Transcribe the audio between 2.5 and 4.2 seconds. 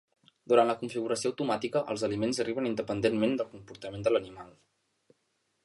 independentment del comportament de